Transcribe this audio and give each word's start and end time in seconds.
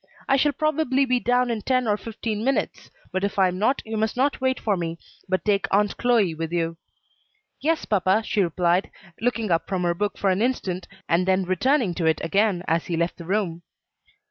I 0.27 0.35
shall 0.35 0.51
probably 0.51 1.05
be 1.05 1.19
down 1.19 1.51
in 1.51 1.61
ten 1.61 1.87
or 1.87 1.95
fifteen 1.95 2.43
minutes; 2.43 2.89
but 3.11 3.23
if 3.23 3.37
I 3.37 3.49
am 3.49 3.59
not, 3.59 3.83
you 3.85 3.97
must 3.97 4.17
not 4.17 4.41
wait 4.41 4.59
for 4.59 4.75
me, 4.75 4.97
but 5.29 5.45
take 5.45 5.67
Aunt 5.69 5.95
Chloe 5.97 6.33
with 6.33 6.51
you." 6.51 6.77
"Yes, 7.59 7.85
papa," 7.85 8.23
she 8.25 8.41
replied, 8.41 8.89
looking 9.21 9.51
up 9.51 9.67
from 9.67 9.83
her 9.83 9.93
book 9.93 10.17
for 10.17 10.31
an 10.31 10.41
instant, 10.41 10.87
and 11.07 11.27
then 11.27 11.43
returning 11.43 11.93
to 11.93 12.07
it 12.07 12.19
again 12.23 12.63
as 12.67 12.87
he 12.87 12.97
left 12.97 13.17
the 13.17 13.25
room. 13.25 13.61